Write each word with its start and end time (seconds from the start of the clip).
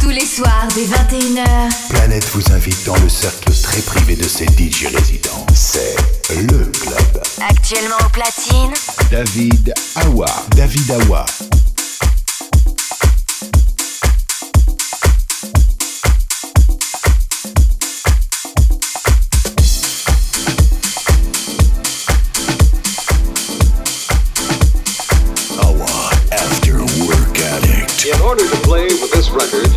Tous 0.00 0.08
les 0.08 0.24
soirs 0.24 0.66
dès 0.74 0.84
21h. 0.84 1.44
Planète 1.90 2.24
vous 2.32 2.52
invite 2.52 2.84
dans 2.84 2.96
le 2.96 3.08
cercle 3.08 3.52
très 3.62 3.80
privé 3.82 4.16
de 4.16 4.24
ses 4.26 4.46
DJ 4.46 4.86
résidents. 4.94 5.46
C'est 5.54 5.96
le 6.34 6.64
club. 6.64 7.22
Actuellement 7.48 7.96
au 8.04 8.08
platine. 8.08 8.72
David 9.10 9.74
Awa. 9.96 10.26
David 10.56 10.90
Awa. 10.90 11.26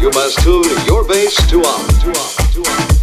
You 0.03 0.09
must 0.09 0.37
tune 0.39 0.85
your 0.85 1.07
bass 1.07 1.33
to 1.49 1.61
up. 1.61 3.02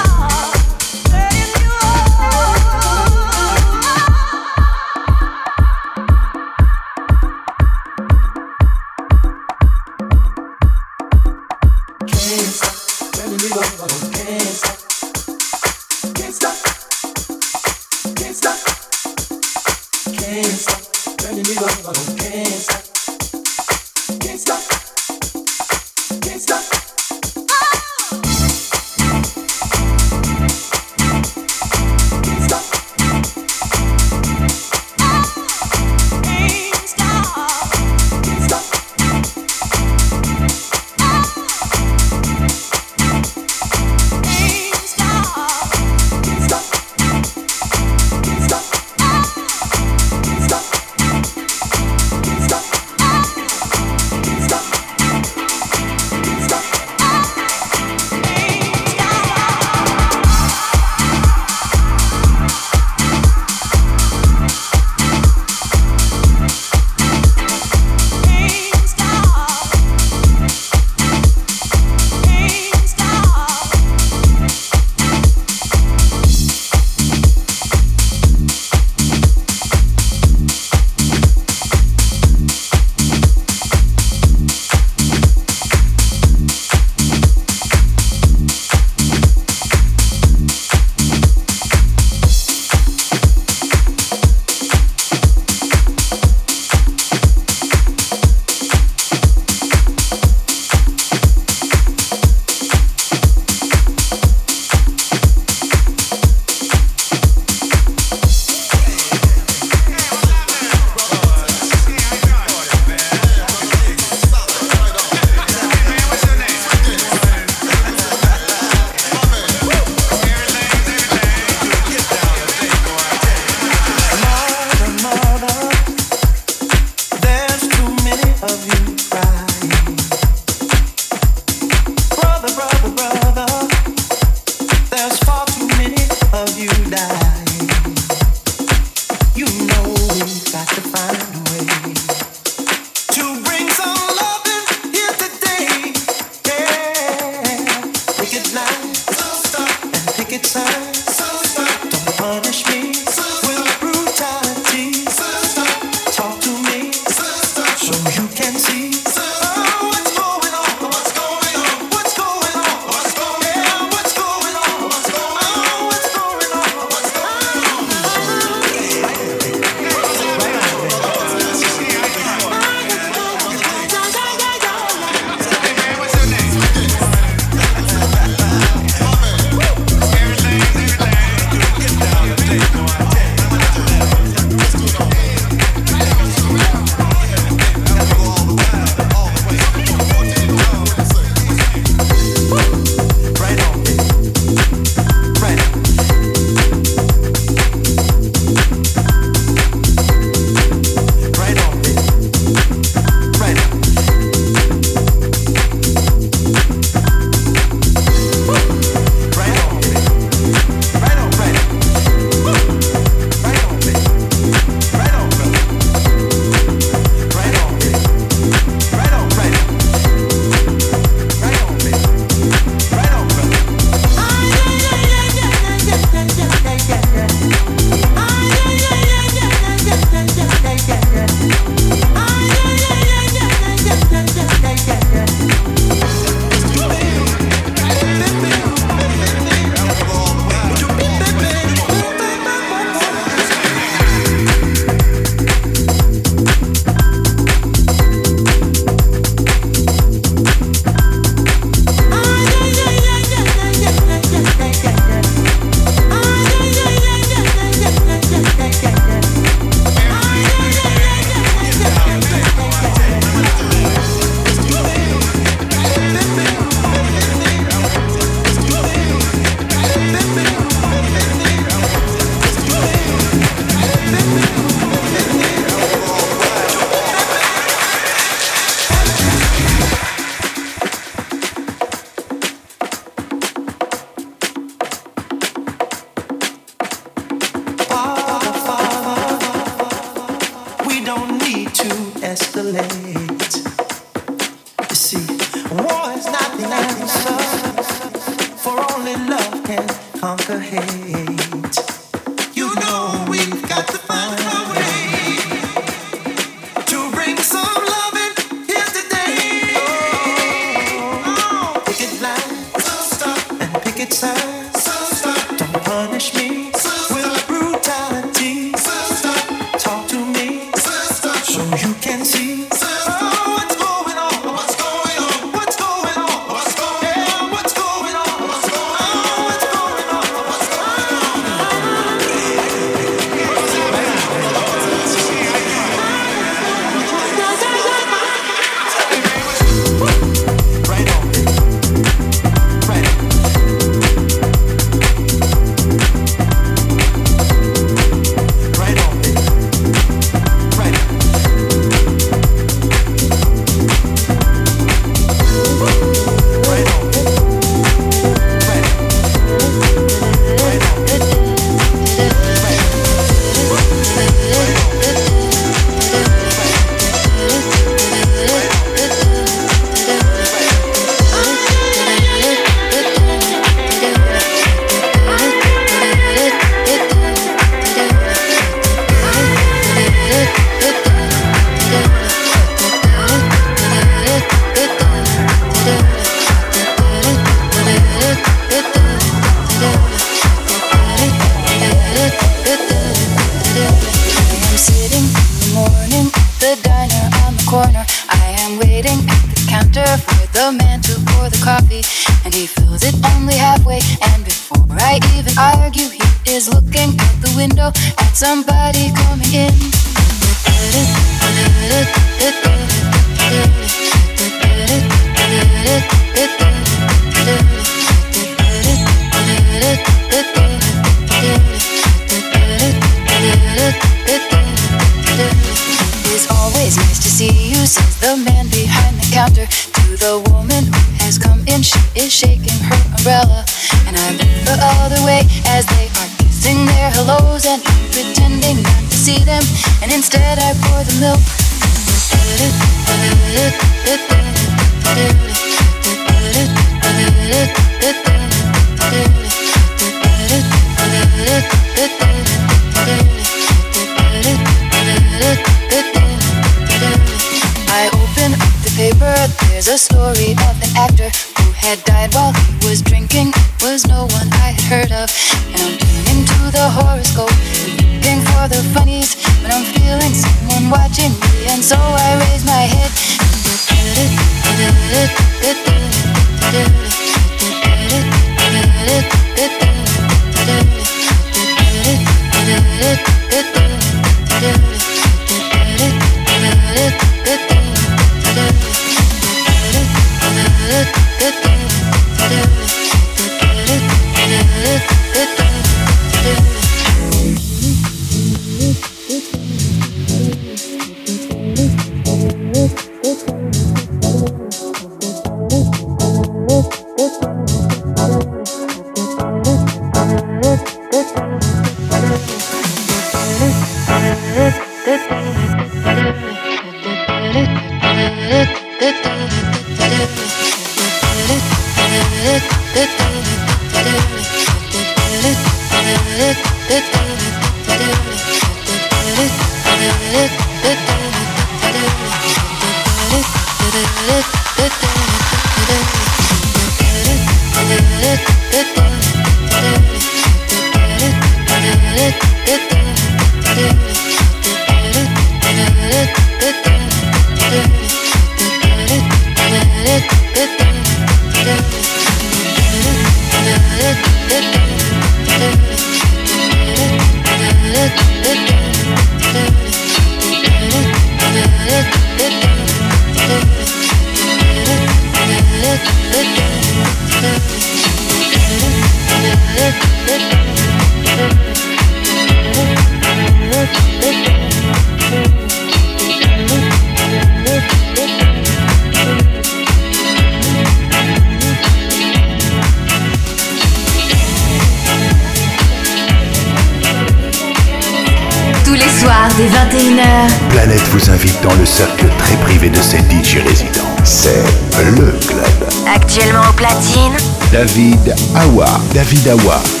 invite 591.31 591.61
dans 591.61 591.73
le 591.75 591.85
cercle 591.85 592.25
très 592.37 592.55
privé 592.57 592.89
de 592.89 593.01
ses 593.01 593.19
DJ 593.19 593.59
résidents. 593.65 594.15
C'est 594.23 594.63
le 595.05 595.31
club. 595.47 595.89
Actuellement 596.13 596.69
au 596.69 596.73
platine, 596.73 597.33
David 597.71 598.35
Awa. 598.55 598.87
David 599.13 599.47
Awa. 599.47 600.00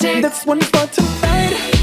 That's 0.00 0.46
when 0.46 0.58
it 0.58 0.64
starts 0.64 0.96
to 0.96 1.02
fade. 1.02 1.79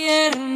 Yeah. 0.00 0.49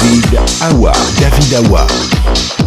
David 0.00 0.38
Awa. 0.62 0.92
David 1.18 1.66
Awa. 1.66 2.63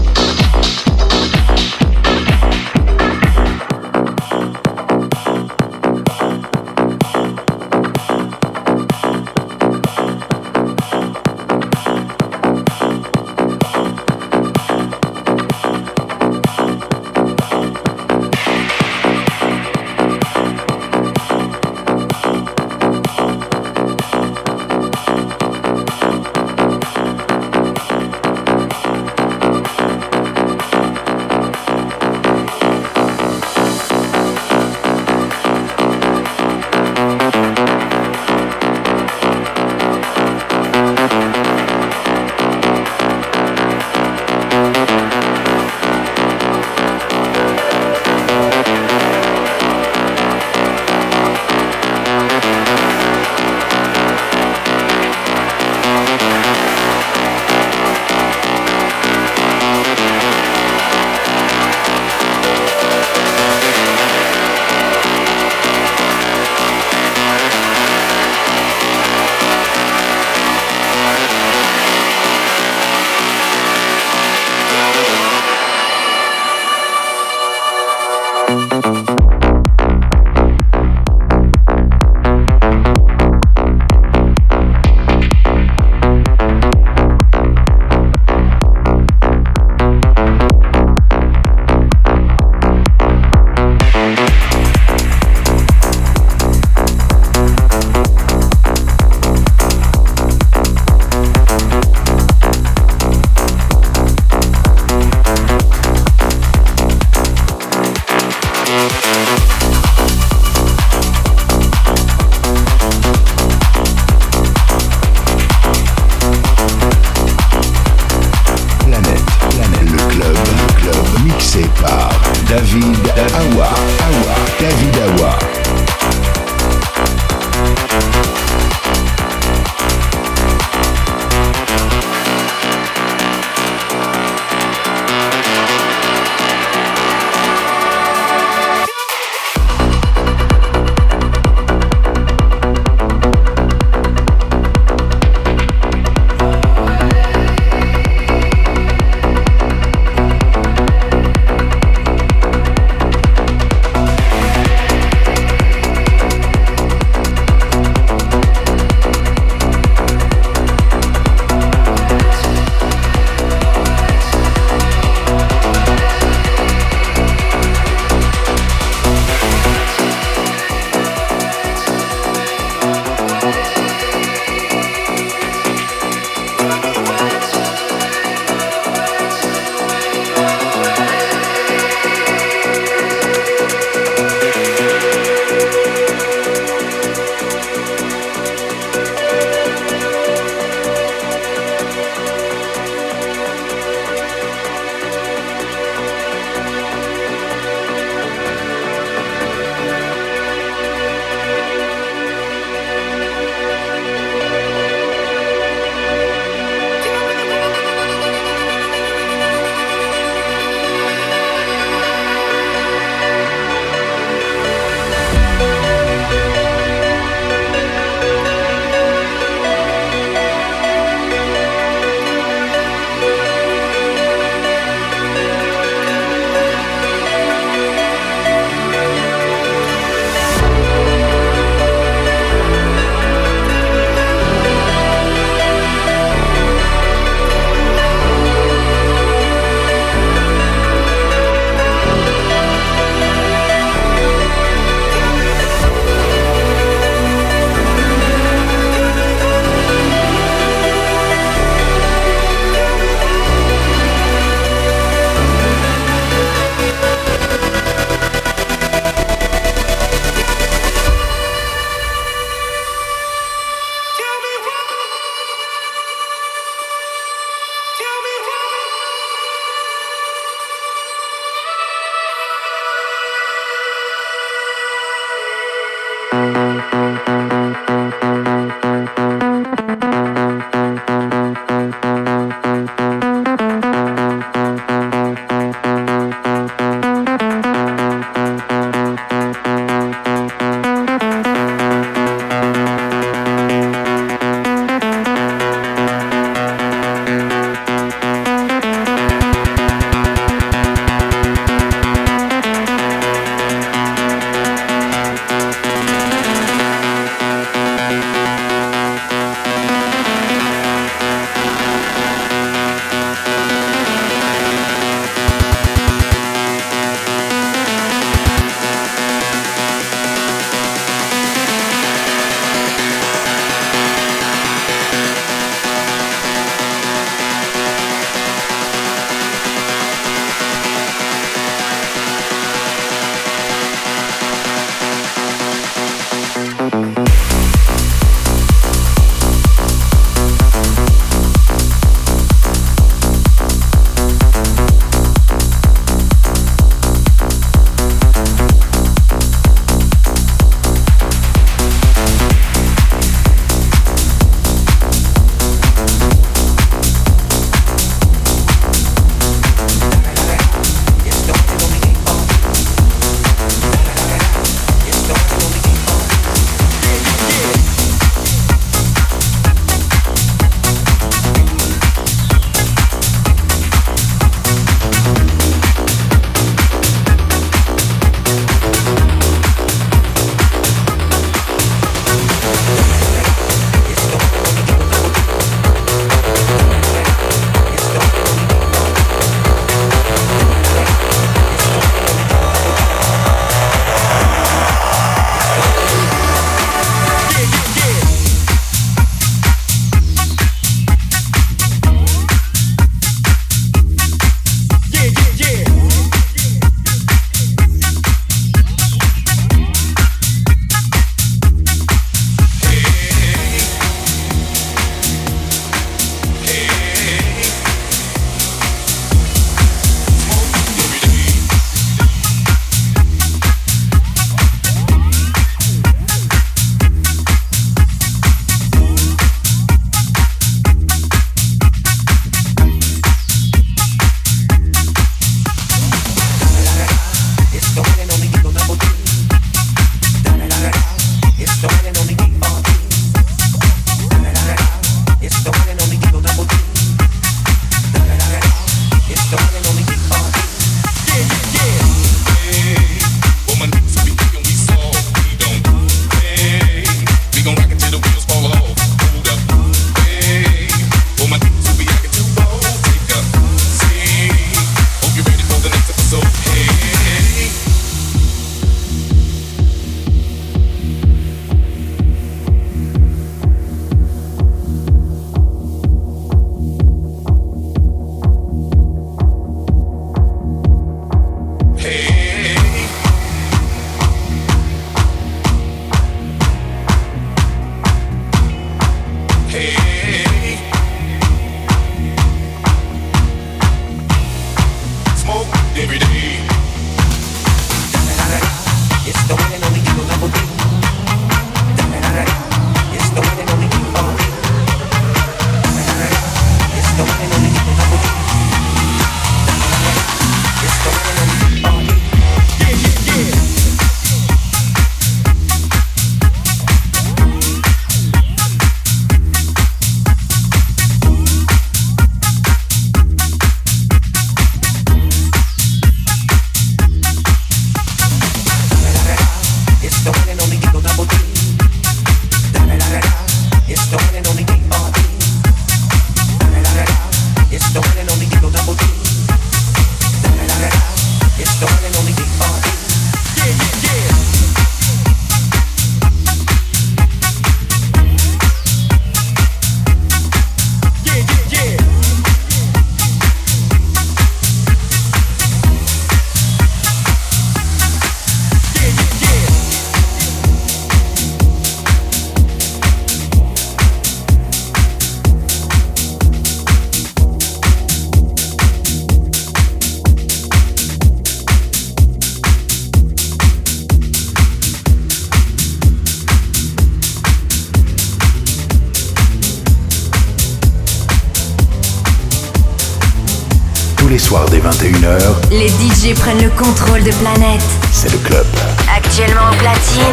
Les 585.71 585.89
DJ 585.89 586.33
prennent 586.39 586.63
le 586.63 586.69
contrôle 586.69 587.21
de 587.21 587.31
Planète. 587.31 587.81
C'est 588.13 588.31
le 588.31 588.37
club. 588.37 588.65
Actuellement 589.13 589.71
au 589.71 589.75
platine. 589.75 590.23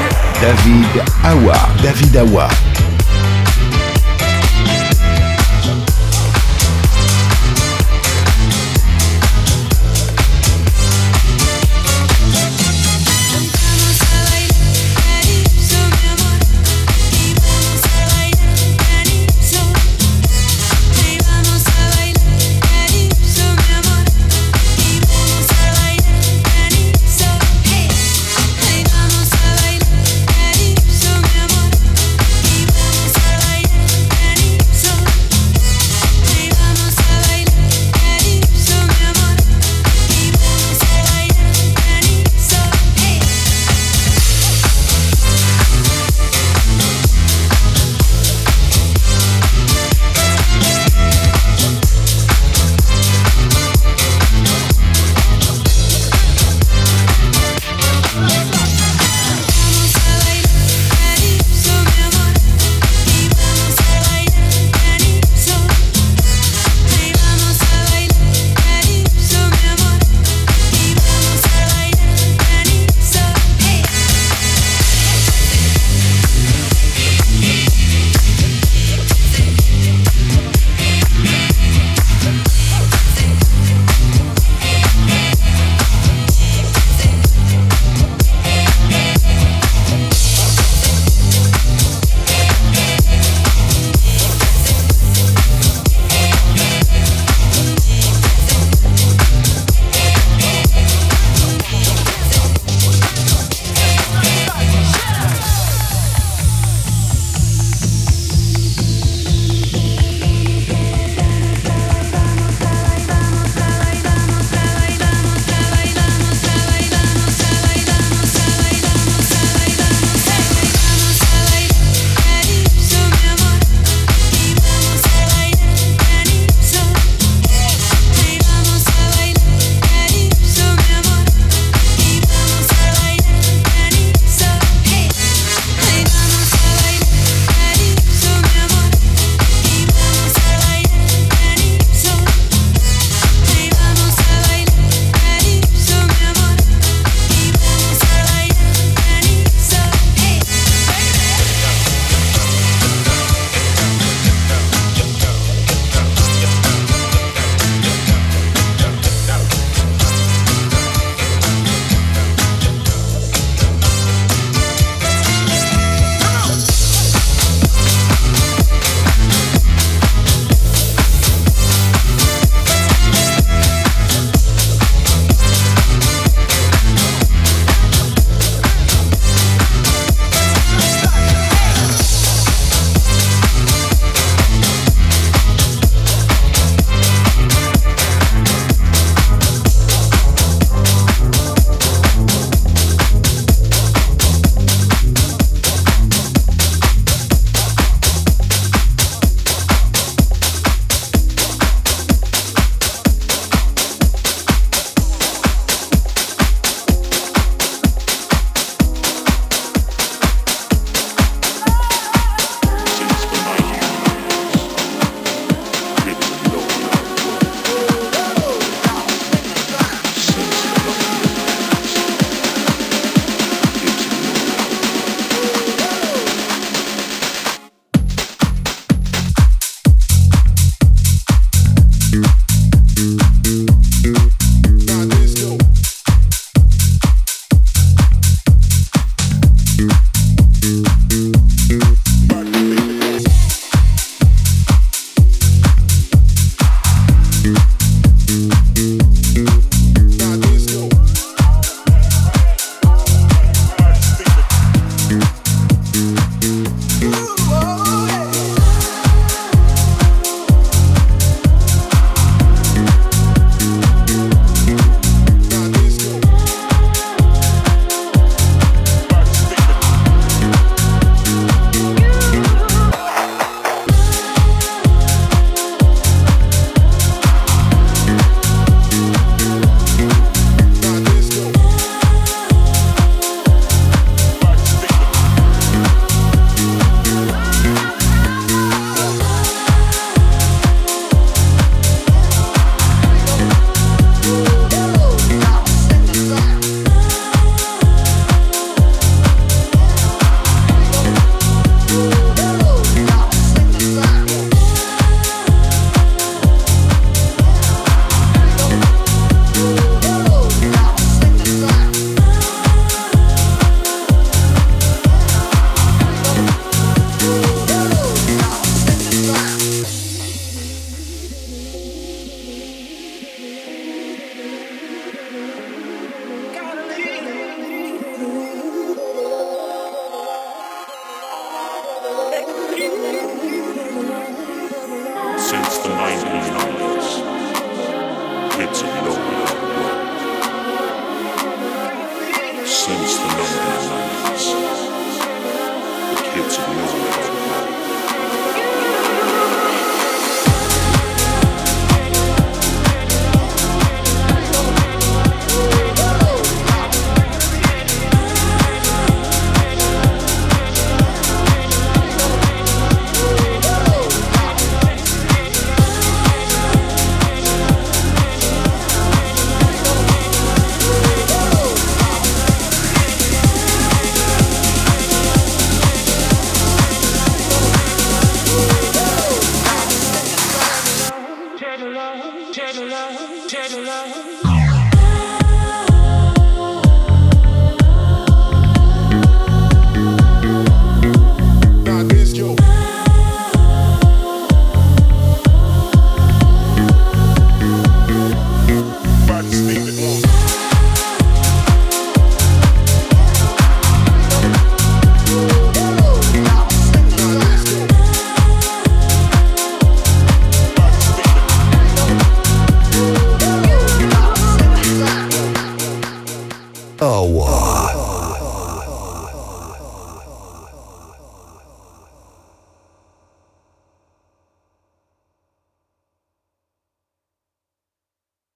David 0.41 1.03
Awa. 1.25 1.57
David 1.83 2.17
Awa. 2.17 2.49